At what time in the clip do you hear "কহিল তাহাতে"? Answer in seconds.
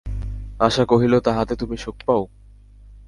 0.85-1.53